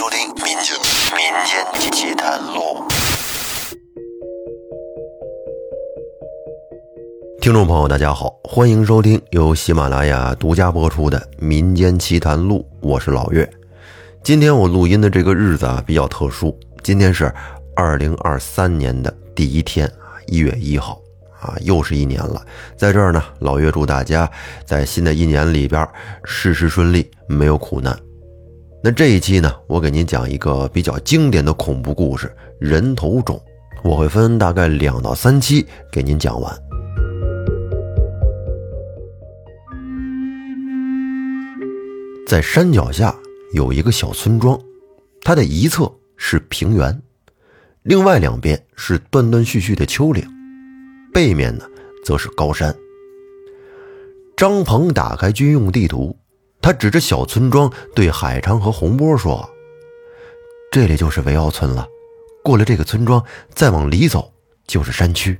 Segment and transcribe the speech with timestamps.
[0.00, 0.74] 收听《民间
[1.14, 2.88] 民间奇谈录》。
[7.42, 13.46] 听众朋友，大家好，欢迎收听由喜马拉雅独家播出的《民间奇谈录》，我是老岳。
[14.22, 17.30] 今天我录音的这个日子啊比较特殊，今天是
[17.76, 20.98] 二零二三年的第一天啊，一月一号
[21.38, 22.40] 啊，又是一年了。
[22.74, 24.26] 在这儿呢，老岳祝大家
[24.64, 25.86] 在新的一年里边
[26.24, 27.94] 事事顺利，没有苦难。
[28.82, 32.26] 那这一期呢，我给您讲一个比较经典的恐怖故事
[32.58, 33.36] 《人头冢》，
[33.84, 36.50] 我会分大概两到三期给您讲完。
[42.26, 43.14] 在山脚下
[43.52, 44.58] 有一个小村庄，
[45.20, 47.02] 它的一侧是平原，
[47.82, 50.26] 另外两边是断断续续的丘陵，
[51.12, 51.66] 背面呢
[52.02, 52.74] 则是高山。
[54.38, 56.16] 张鹏打开军用地图。
[56.62, 59.48] 他指着小村庄，对海昌和洪波说
[60.70, 61.88] ：“这里就是维奥村了。
[62.44, 63.22] 过了这个村庄，
[63.54, 64.32] 再往里走
[64.66, 65.38] 就是山区。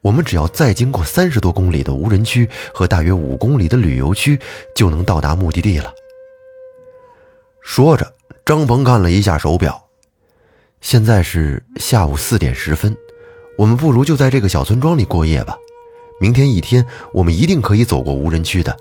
[0.00, 4.38] 我们只要再经过三十多公里的无人区和大约五公里的旅游区，
[4.74, 5.92] 就能到达目的地了。”
[7.62, 8.14] 说着，
[8.44, 9.82] 张鹏看了一下手表，
[10.80, 12.96] 现在是下午四点十分。
[13.58, 15.56] 我们不如就在这个小村庄里过夜吧。
[16.20, 18.74] 明天一天，我们一定可以走过无人区的。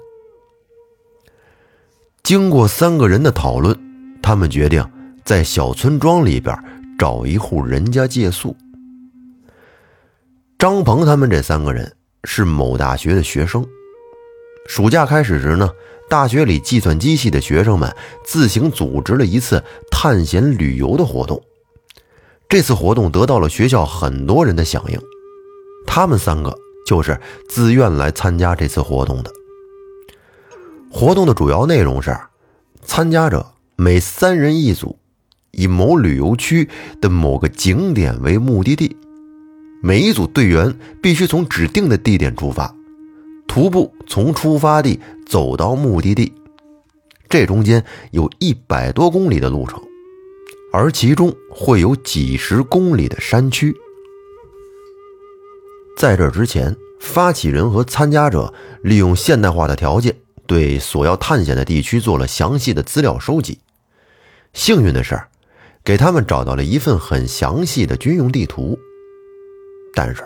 [2.28, 3.74] 经过三个人的讨论，
[4.22, 4.86] 他们决定
[5.24, 6.54] 在小村庄里边
[7.00, 8.54] 找一户人家借宿。
[10.60, 13.66] 张鹏他们这三个人是某大学的学生。
[14.68, 15.70] 暑假开始时呢，
[16.10, 21.42] 大学里计算机系的学生们自行组织了一次探险旅游的活动。
[22.50, 25.00] 这次活动得到了学校很多人的响应，
[25.86, 26.54] 他们三个
[26.86, 27.18] 就是
[27.48, 29.32] 自愿来参加这次活动的。
[30.90, 32.18] 活动的主要内容是，
[32.82, 34.98] 参加者每三人一组，
[35.52, 36.68] 以某旅游区
[37.02, 38.96] 的某个景点为目的地。
[39.84, 42.74] 每一组队员必须从指定的地点出发，
[43.48, 46.34] 徒步从出发地走到目的地。
[47.30, 49.80] 这中间有一百多公里的路程，
[50.72, 53.76] 而其中会有几十公里的山区。
[55.98, 60.16] 在这之前，发起人和参加者利用现代化的条件。
[60.48, 63.60] 对所要探险的地区做了详细的资料收集。
[64.54, 65.22] 幸运的是，
[65.84, 68.80] 给他们找到了一份很详细的军用地图。
[69.94, 70.24] 但是，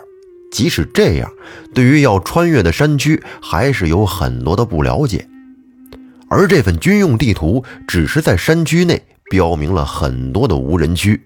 [0.50, 1.30] 即使这样，
[1.74, 5.28] 对于要穿越的山区，还是有很多的不了解。
[6.28, 11.20] 而这份军用地图只是在山区内标明了很多的无人区，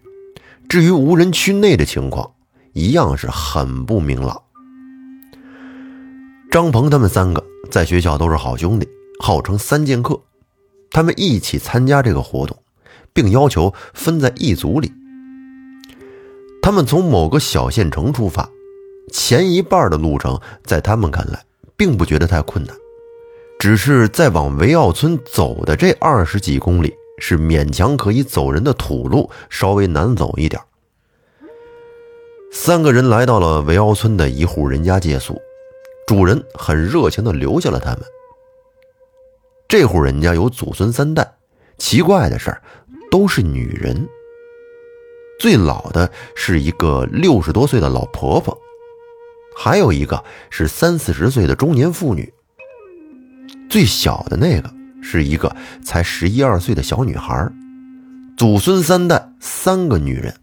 [0.69, 2.33] 至于无人区内的情况，
[2.73, 4.43] 一样是很不明朗。
[6.57, 7.45] 张鹏他们三个。
[7.71, 8.89] 在学校都是好兄弟，
[9.21, 10.19] 号称三剑客。
[10.91, 12.57] 他们一起参加这个活动，
[13.13, 14.91] 并要求分在一组里。
[16.63, 18.49] 他们从某个小县城出发，
[19.13, 21.45] 前一半的路程在他们看来
[21.77, 22.75] 并不觉得太困难，
[23.59, 30.63] 只是在往维奥村走的这二十几公里是勉强可以走人的土路，稍微难走一点。
[32.51, 35.39] 三个人来到了维奥村的一户人家借宿。
[36.07, 38.03] 主人很热情地留下了他们。
[39.69, 41.35] 这户人家有祖孙三代，
[41.79, 42.57] 奇怪的是，
[43.11, 44.09] 都是女人。
[45.41, 48.57] 最老的是一个六十多岁的老婆婆，
[49.57, 52.33] 还有一个是三四十岁的中年妇女。
[53.69, 57.51] 最小的那个是一个才十一二岁的小女孩。
[58.37, 60.37] 祖孙三代，三个女人。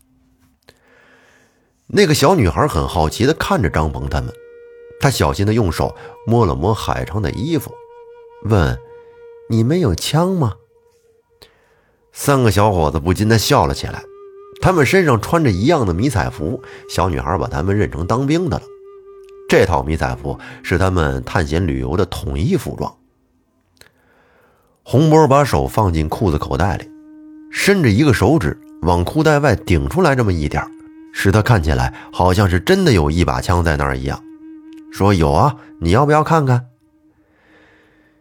[1.88, 4.34] 那个小女孩很好奇地看着张鹏他们。
[5.04, 5.94] 他小心地用手
[6.26, 7.74] 摸了摸海昌的衣服，
[8.46, 8.80] 问
[9.52, 10.54] ：“你们有枪吗？”
[12.14, 14.02] 三个小伙子不禁地笑了起来。
[14.62, 18.64] 他们身上穿着一样的迷彩服，小女孩把他们认成当兵的了。
[19.50, 22.96] 这套迷彩服是他们探险旅游的统一服装。
[24.84, 26.90] 洪波把手放进裤子口袋里，
[27.52, 30.66] 伸着一个手指往裤袋外顶出来这么一点
[31.12, 34.23] 使他看起来好像是真的有一把枪在那儿一样。
[34.94, 36.68] 说有啊，你要不要看看？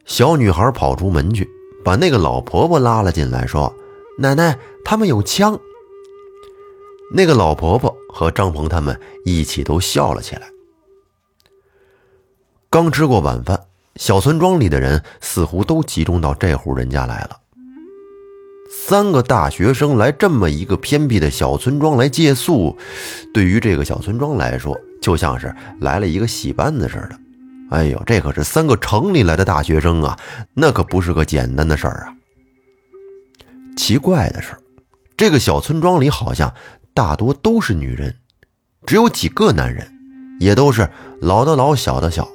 [0.06, 1.46] 小女孩跑出门去，
[1.84, 3.72] 把那个老婆婆拉了进来，说
[4.18, 5.60] ：“奶奶，他们有枪。”
[7.12, 10.48] 那个老婆婆和张鹏他们一起都笑了起来。
[12.70, 13.66] 刚吃过晚饭，
[13.96, 17.41] 小村庄里的人似乎都集中到这户人家来了。
[18.74, 22.74] 三个大学生来这么一个偏僻的小村庄来借宿，
[23.34, 27.18] 对于这个小村庄来说，就像是来了一个戏班子似的。
[27.70, 30.18] 哎呦，这可是三个城里来的大学生啊，
[30.54, 32.16] 那可不是个简单的事儿啊。
[33.76, 34.56] 奇怪的是，
[35.18, 36.52] 这个小村庄里好像
[36.94, 38.16] 大多都是女人，
[38.86, 39.86] 只有几个男人，
[40.40, 40.88] 也都是
[41.20, 42.26] 老的老小的小。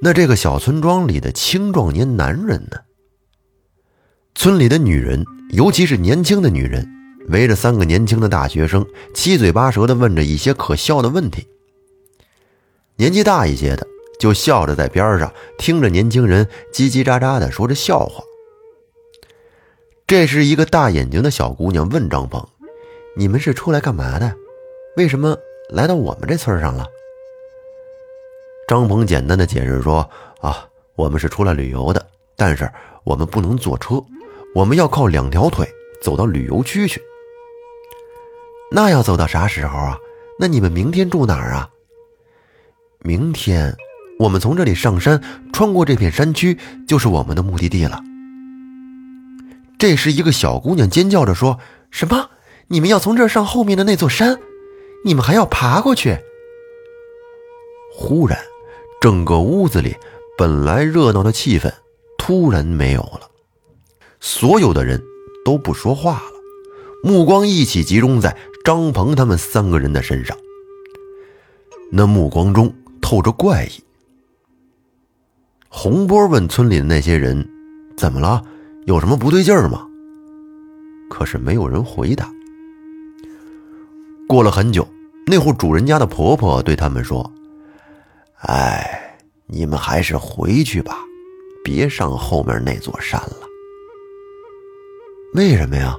[0.00, 2.78] 那这个小村庄里的青壮年男人呢？
[4.38, 6.86] 村里的女人，尤其是年轻的女人，
[7.30, 11.48] 围着三个年轻的大学生，七嘴八舌地问着一些可笑的问题。
[12.96, 13.86] 年纪大一些的
[14.20, 18.22] 就笑着在边上听着年轻人叽叽喳喳地说着笑话。
[20.06, 22.46] 这是一个大眼睛的小姑娘问张鹏
[23.16, 24.34] ：“你们是出来干嘛的？
[24.98, 25.34] 为什么
[25.70, 26.86] 来到我们这村上了？”
[28.68, 30.08] 张鹏简单的解释说
[30.40, 32.06] ：“啊，我们是出来旅游的，
[32.36, 32.70] 但是
[33.02, 34.04] 我们不能坐车，
[34.56, 35.68] 我们要靠两条腿
[36.00, 37.02] 走到旅游区去。
[38.72, 39.98] 那要走到啥时候啊？
[40.38, 41.68] 那你们明天住哪儿啊？
[43.00, 43.76] 明天，
[44.18, 45.22] 我们从这里上山，
[45.52, 46.56] 穿过这片山区，
[46.88, 48.02] 就是我们的目的地了。”
[49.78, 51.58] 这时，一个小姑娘尖叫着说
[51.92, 52.30] ：“什么？
[52.68, 54.38] 你们要从这儿上后面的那座山？
[55.04, 56.16] 你们还要爬过去？”
[57.92, 58.38] 忽然。
[59.02, 59.94] 整个屋子里
[60.38, 61.70] 本来热闹的气氛
[62.16, 63.30] 突然没有了，
[64.20, 65.02] 所有的人
[65.44, 66.32] 都不说话了，
[67.02, 70.36] 目光一起集中在张鹏他们三个人的身上。
[71.90, 73.82] 那目光中透着怪异。
[75.68, 77.48] 洪波问村里的那些人
[77.96, 78.42] ：“怎么了？
[78.86, 79.86] 有什么不对劲儿吗？”
[81.08, 82.28] 可是没有人回答。
[84.26, 84.88] 过了很久，
[85.26, 87.30] 那户主人家的婆婆对他们说。
[88.40, 89.16] 哎，
[89.46, 90.98] 你们还是回去吧，
[91.64, 93.45] 别上后面那座山了。
[95.34, 95.96] 为什么呀？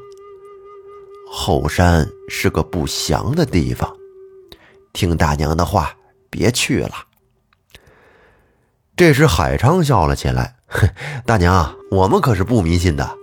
[1.29, 3.93] 后山是个不祥的地方，
[4.93, 5.93] 听大娘的话，
[6.29, 6.91] 别去了。
[8.95, 10.89] 这时，海昌笑了起来：“哼，
[11.25, 13.15] 大娘，我们可是不迷信的。”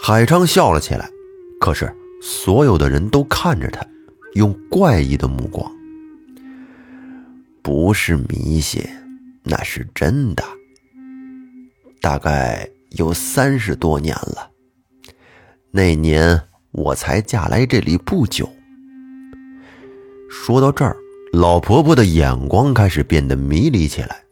[0.00, 1.10] 海昌笑了起来，
[1.58, 1.92] 可是
[2.22, 3.84] 所有的人都看着他，
[4.34, 5.68] 用怪异的目光。
[7.62, 8.84] 不是迷信，
[9.42, 10.44] 那是真的。
[12.00, 14.51] 大概有三十多年了。
[15.74, 16.38] 那年
[16.70, 18.46] 我才嫁来这里不久。
[20.30, 20.94] 说到这儿，
[21.32, 24.22] 老婆婆的眼光开始变得迷离起来。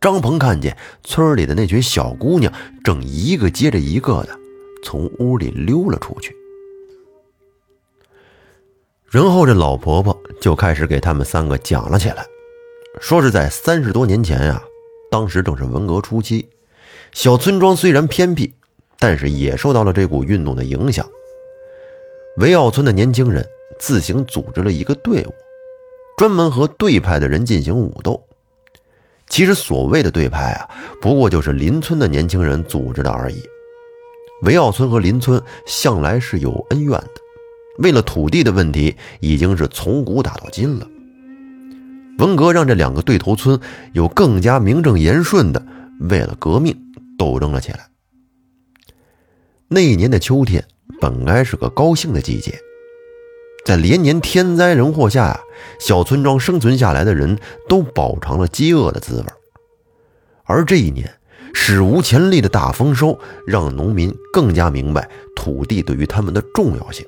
[0.00, 2.50] 张鹏看见村里的那群小姑娘
[2.82, 4.38] 正一个接着一个的
[4.82, 6.34] 从屋里溜了出去。
[9.10, 12.24] 然后这老婆婆就开始给他们三个讲了起来，
[12.98, 14.62] 说是在三十多年前呀，
[15.10, 16.48] 当时正是文革初期，
[17.12, 18.54] 小村庄虽然偏僻，
[19.06, 21.06] 但是也受到了这股运动的影响。
[22.38, 23.46] 维奥村的年轻人
[23.78, 25.34] 自行组织了一个队伍，
[26.16, 28.18] 专门和对派的人进行武斗。
[29.28, 30.66] 其实所谓的对派啊，
[31.02, 33.42] 不过就是邻村的年轻人组织的而已。
[34.44, 37.10] 维奥村和邻村向来是有恩怨的。
[37.80, 40.88] 为了土地的问题，已经是从古打到今了。
[42.20, 43.60] 文革让这两个对头村
[43.92, 45.62] 有更加名正言顺的
[46.08, 46.74] 为了革命
[47.18, 47.80] 斗争了起来。
[49.68, 50.64] 那一年的秋天
[51.00, 52.58] 本该是个高兴的季节，
[53.64, 55.40] 在连年天灾人祸下呀，
[55.80, 57.38] 小村庄生存下来的人
[57.68, 59.26] 都饱尝了饥饿的滋味。
[60.44, 61.10] 而这一年
[61.54, 67.06] 史无前例的大丰收，让农民更加明白土地对于他们的重要性。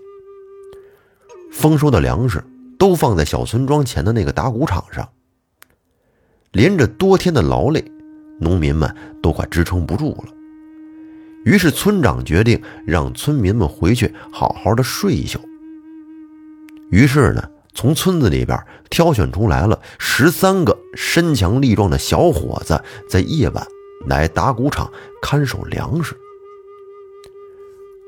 [1.52, 2.42] 丰收的粮食
[2.78, 5.08] 都放在小村庄前的那个打谷场上。
[6.52, 7.84] 连着多天的劳累，
[8.40, 10.32] 农民们都快支撑不住了。
[11.46, 15.38] 于是村长决定让村民们回去好好的睡一宿。
[16.90, 18.60] 于是呢，从村子里边
[18.90, 23.64] 挑选出来了十三个身强力壮的小伙子，在夜晚
[24.06, 24.90] 来打谷场
[25.22, 26.16] 看守粮食。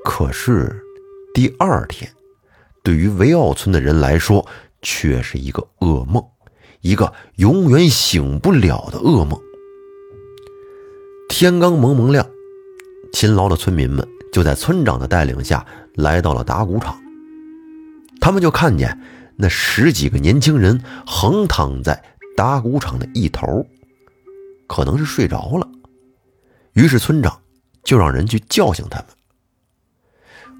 [0.04, 0.76] 可是
[1.32, 2.10] 第二天。
[2.84, 4.46] 对于维奥村的人来说，
[4.80, 6.24] 却是一个噩梦，
[6.80, 9.38] 一个永远醒不了的噩梦。
[11.28, 12.26] 天刚蒙蒙亮，
[13.12, 16.96] 勤劳的村民们就在村长的带领下来到了打谷场。
[18.20, 19.00] 他们就看见
[19.36, 22.02] 那十几个年轻人横躺在
[22.36, 23.66] 打谷场的一头，
[24.66, 25.68] 可能是睡着了。
[26.74, 27.40] 于是村长
[27.84, 29.06] 就让人去叫醒他们。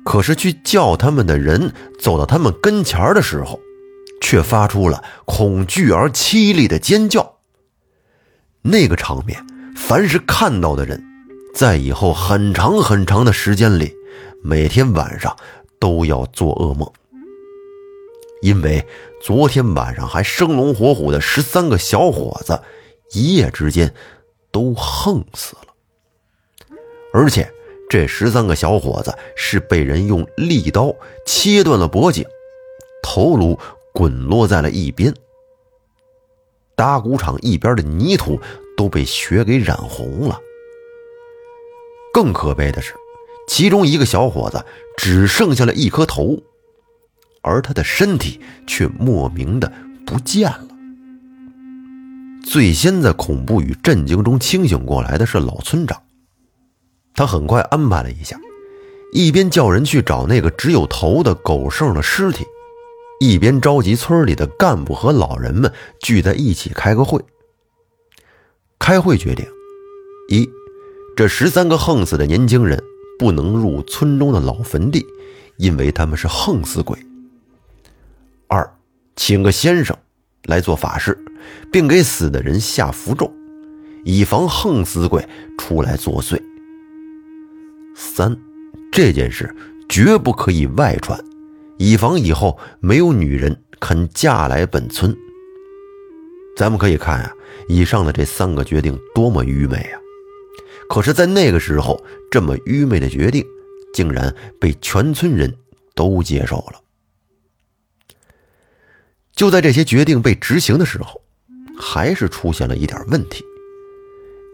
[0.05, 3.61] 可是去叫他们的人走到他们跟前的时候，
[4.23, 7.37] 却发出了恐惧而凄厉的尖叫。
[8.62, 9.45] 那个场面，
[9.76, 11.05] 凡是看到的人，
[11.58, 13.92] 在以后很长很长的时间里，
[14.44, 15.36] 每天晚上
[15.80, 16.88] 都要做噩梦，
[18.42, 18.86] 因为
[19.20, 22.62] 昨天晚上还生龙活虎的十三个小伙子，
[23.10, 23.92] 一夜之间
[24.52, 26.76] 都横死了，
[27.12, 27.52] 而且。
[27.90, 32.22] 这十三个小伙子是被人用利刀切断了脖颈，
[33.02, 33.58] 头颅
[33.94, 35.12] 滚落在了一边。
[36.76, 38.38] 打谷场一边的泥土
[38.76, 40.38] 都被血给染红了。
[42.18, 42.94] 更可悲的是，
[43.46, 44.64] 其中一个小伙子
[44.96, 46.42] 只剩下了一颗头，
[47.42, 49.72] 而他的身体却莫名的
[50.04, 50.66] 不见了。
[52.44, 56.02] 最先在恐怖与震惊中清醒过来的是老村长，
[57.14, 58.37] 他很快安排了一下，
[59.12, 62.44] 一边叫人去找那个只有头的狗剩的尸体。
[63.20, 67.25] 一边召集村里的干部和老人们聚在一起开个会。
[68.76, 69.46] 开会决定：
[70.28, 70.48] 一，
[71.18, 72.80] 这十三个横死的年轻人
[73.18, 75.04] 不能入村中的老坟地，
[75.56, 76.96] 因为他们是横死鬼；
[78.46, 78.72] 二，
[79.16, 79.96] 请个先生
[80.44, 81.18] 来做法事，
[81.72, 83.28] 并给死的人下符咒，
[84.04, 86.40] 以防横死鬼出来作祟；
[87.96, 88.38] 三，
[88.92, 89.52] 这件事
[89.88, 91.18] 绝不可以外传。
[91.78, 95.12] 以防以后没有女人肯嫁来本村。
[96.56, 97.32] 咱们可以看啊，
[97.68, 99.98] 以上的这三个决定多么愚昧啊！
[100.88, 103.45] 可是，在那个时候，这么愚昧的决定，
[103.92, 105.54] 竟然被全村人
[105.95, 106.80] 都接受了。
[109.33, 111.21] 就在这些决定被执行的时候，
[111.78, 113.45] 还是出现了一点问题。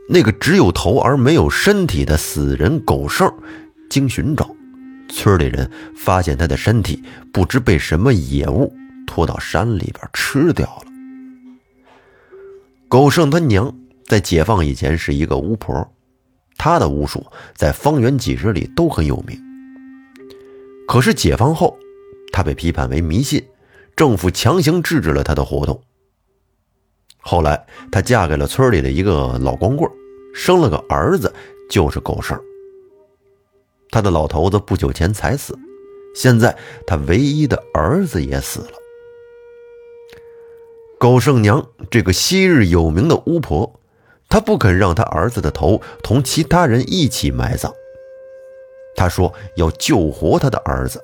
[0.08, 3.32] 那个只有头而没有身体的死人狗剩，
[3.88, 4.54] 经寻找。
[5.08, 8.74] 村里人发现他的身体不知被什么野物
[9.06, 10.92] 拖到山里边吃掉了。
[12.88, 13.74] 狗剩他娘
[14.06, 15.93] 在解放以前是一个巫婆，
[16.64, 19.38] 她的巫术在方圆几十里都很有名。
[20.88, 21.76] 可是解放后，
[22.32, 23.44] 她被批判为迷信，
[23.94, 25.78] 政府强行制止了她的活动。
[27.18, 29.90] 后来，她嫁给了村里的一个老光棍，
[30.34, 31.30] 生了个儿子，
[31.68, 32.40] 就是狗剩。
[33.90, 35.54] 他的老头子不久前才死，
[36.14, 36.56] 现在
[36.86, 38.72] 他唯一的儿子也死了。
[40.98, 43.78] 狗剩娘这个昔日有名的巫婆，
[44.34, 47.72] 他不肯让他儿子的头同其他人一起埋葬。
[48.96, 51.00] 他说要救活他的儿子，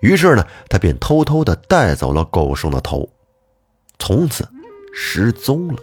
[0.00, 3.08] 于是呢，他便偷偷的带走了狗剩的头，
[4.00, 4.44] 从此
[4.92, 5.76] 失踪了。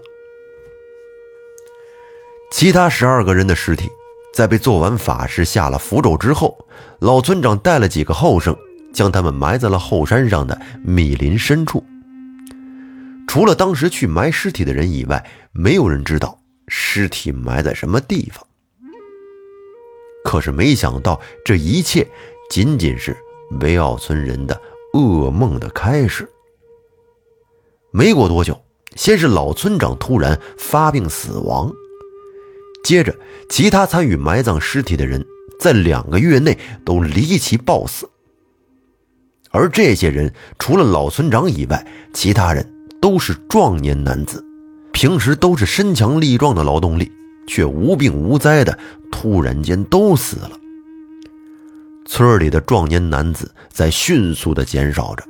[2.51, 3.89] 其他十二个人的尸体。
[4.33, 6.57] 在被做完法事、下了符咒之后，
[6.99, 8.53] 老村长带了几个后生，
[8.91, 11.81] 将他们埋在了后山上的密林深处。
[13.33, 18.45] 除了当时去埋尸体的人以外，没有人知道尸体埋在什么地方。
[20.23, 22.07] 可是没想到，这一切
[22.51, 23.17] 仅仅是
[23.59, 24.61] 维奥村人的
[24.93, 26.29] 噩梦的开始。
[27.91, 28.63] 没过多久，
[28.95, 31.73] 先是老村长突然发病死亡。
[32.83, 33.17] 接着，
[33.49, 35.25] 其他参与埋葬尸体的人
[35.59, 38.07] 在两个月内都离奇暴死。
[39.49, 42.71] 而这些人除了老村长以外，其他人
[43.03, 44.41] 都是壮年男子，
[44.93, 47.11] 平时都是身强力壮的劳动力，
[47.45, 48.79] 却无病无灾的
[49.11, 50.57] 突然间都死了。
[52.05, 55.25] 村里的壮年男子在迅速的减少着。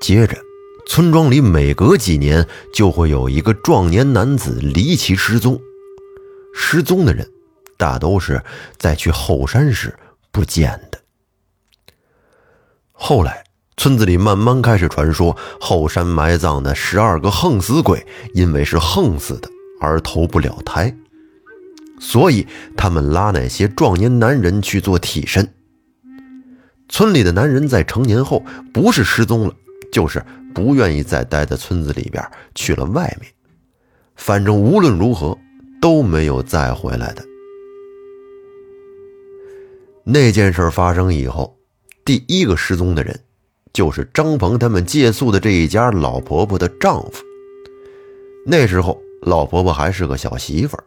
[0.00, 0.38] 接着。
[0.86, 5.58] 村庄里每隔几年就会有一个壮年男子离奇失踪，
[6.54, 7.26] 失踪的人
[7.78, 8.40] 大都是
[8.76, 9.92] 在去后山时
[10.30, 11.00] 不见的。
[12.92, 13.42] 后来，
[13.76, 19.48] 村子里慢慢开始传说，后山埋葬的十二个横死鬼，因为是横死的
[19.80, 20.96] 而投不了胎，
[21.98, 25.52] 所以他们拉那些壮年男人去做替身。
[26.88, 29.54] 村里的男人在成年后，不是失踪了，
[29.92, 30.24] 就是。
[30.54, 33.28] 不愿意再待在村子里边，去了外面。
[34.14, 35.36] 反正无论如何
[35.80, 37.24] 都没有再回来的。
[40.04, 41.58] 那件事发生以后，
[42.04, 43.18] 第一个失踪的人，
[43.74, 47.22] 就是张鹏他们借宿的这一家老婆婆的丈夫。
[48.46, 50.84] 那时候，老婆婆还是个小媳妇儿，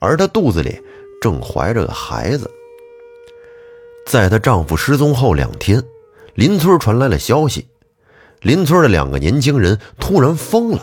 [0.00, 0.80] 而她肚子里
[1.20, 2.50] 正怀着个孩子。
[4.06, 5.82] 在她丈夫失踪后两天，
[6.34, 7.66] 邻村传来了消息。
[8.40, 10.82] 邻村的两个年轻人突然疯了。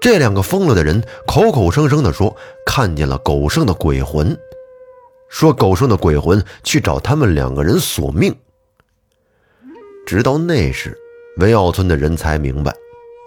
[0.00, 2.34] 这两个疯了的人口口声声地说
[2.64, 4.34] 看见了狗剩的鬼魂，
[5.28, 8.34] 说狗剩的鬼魂去找他们两个人索命。
[10.10, 10.98] 直到那时，
[11.36, 12.74] 维奥村的人才明白，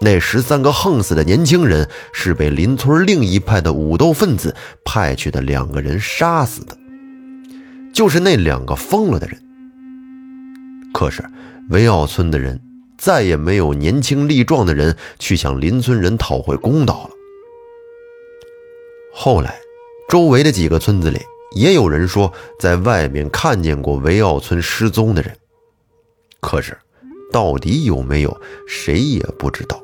[0.02, 6.76] 那十三个横死的年轻人是被邻村另一派的武斗分子派去的两个人杀死的，
[7.94, 9.40] 就是那两个疯了的人。
[10.92, 11.24] 可是
[11.70, 12.60] 维奥村的人。
[12.96, 17.10] 再也没有年轻力壮的人去向邻村人讨回公道了。
[19.12, 19.58] 后来，
[20.08, 21.20] 周围的几个村子里
[21.56, 25.36] 也有人说在外面看见过维奥村失踪的人，
[26.44, 26.76] 可是
[27.32, 29.80] 到底有没有，谁也不知道，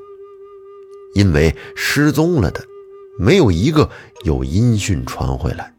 [1.14, 2.62] 因为失踪了的
[3.18, 3.88] 没有一个
[4.24, 5.72] 有音讯传回来。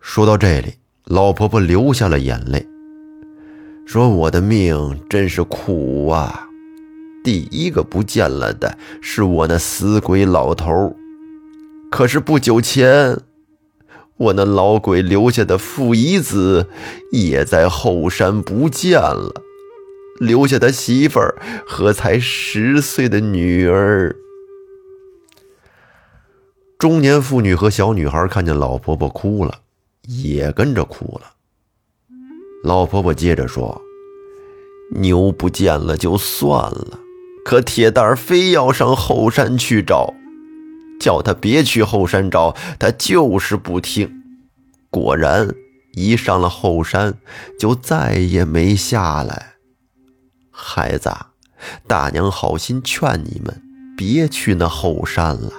[0.00, 0.74] 说到这里，
[1.04, 2.64] 老婆婆流下了眼泪，
[3.86, 6.48] 说：“我的命真是苦啊！”
[7.24, 10.94] 第一个不见了的是我那死鬼老头，
[11.90, 13.18] 可是不久前，
[14.18, 16.68] 我那老鬼留下的父遗子
[17.12, 19.42] 也在后山不见了，
[20.18, 24.16] 留下的媳妇儿和才十岁的女儿。
[26.78, 29.60] 中年妇女和小女孩看见老婆婆哭了，
[30.02, 31.32] 也跟着哭了。
[32.64, 33.80] 老婆婆接着说
[34.96, 37.00] ：“牛不见了就算了。”
[37.44, 40.12] 可铁蛋非要上后山去找，
[41.00, 44.22] 叫他别去后山找，他就是不听。
[44.90, 45.54] 果然，
[45.94, 47.14] 一上了后山，
[47.58, 49.54] 就再也没下来。
[50.50, 51.10] 孩子，
[51.86, 53.62] 大娘好心劝你们
[53.96, 55.52] 别去那后山了。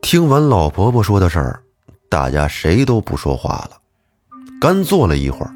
[0.00, 1.62] 听完老婆婆说的事儿，
[2.08, 3.80] 大家谁都不说话了。
[4.60, 5.52] 干坐了一会儿，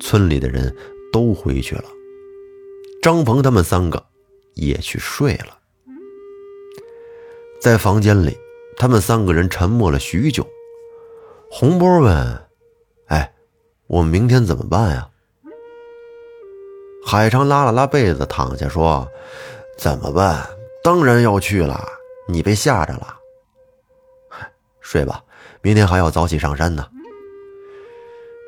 [0.00, 0.74] 村里的人
[1.12, 1.84] 都回去了。
[3.02, 4.06] 张鹏他们三个
[4.54, 5.58] 也去睡了，
[7.60, 8.38] 在房间里，
[8.76, 10.46] 他们三个人沉默了许久。
[11.50, 12.42] 洪波问
[13.08, 13.32] ：“哎，
[13.86, 15.06] 我们明天怎么办呀？”
[17.04, 19.06] 海昌拉了拉被子躺下说
[19.76, 20.48] ：“怎么办？
[20.82, 21.86] 当然要去了。
[22.28, 23.16] 你被吓着了。
[24.80, 25.22] 睡吧，
[25.60, 26.86] 明天还要早起上山呢。”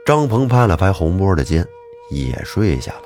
[0.07, 1.66] 张鹏拍了拍洪波的肩，
[2.11, 3.02] 也睡下了。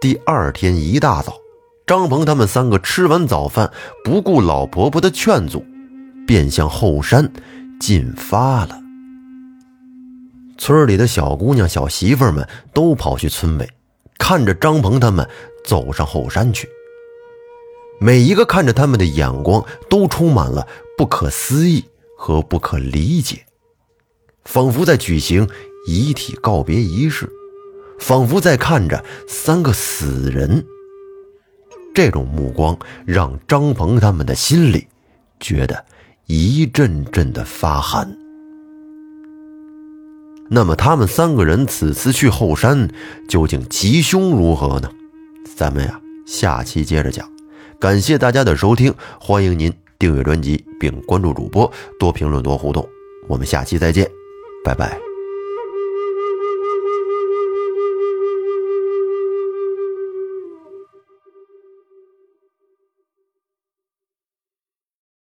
[0.00, 1.40] 第二天一大早，
[1.86, 3.70] 张鹏他们三个吃完早饭，
[4.02, 5.64] 不顾老婆婆的劝阻，
[6.26, 7.32] 便向后山
[7.78, 8.80] 进发了。
[10.58, 13.70] 村里的小姑娘、小媳妇们都跑去村尾，
[14.18, 15.28] 看着张鹏他们
[15.64, 16.68] 走上后山去。
[18.00, 20.66] 每一个看着他们的眼光都充满了
[20.98, 21.84] 不可思议
[22.18, 23.46] 和不可理解，
[24.44, 25.48] 仿佛在举行
[25.86, 27.30] 遗体告别仪式。
[28.00, 30.66] 仿佛在看着三个死人，
[31.96, 34.86] 这种目光让张鹏他们的心里
[35.40, 35.82] 觉得
[36.26, 38.14] 一阵阵的发寒。
[40.50, 42.90] 那么，他们三个人此次去后山
[43.30, 44.90] 究竟吉凶如何呢？
[45.56, 47.26] 咱们呀，下期接着讲。
[47.80, 52.86] 感谢大家的收听，欢迎您订阅专辑并关注主播，多评论多互动。
[53.26, 54.06] 我们下期再见，
[54.62, 55.15] 拜拜。